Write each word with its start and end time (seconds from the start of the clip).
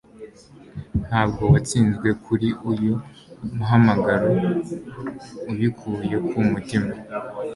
ntabwo 1.07 1.43
watsinzwe 1.53 2.09
kuri 2.25 2.47
uyu 2.71 2.93
muhamagaro 3.55 4.31
ubikuye 5.51 6.15
ku 6.27 6.37
mutima 6.49 6.91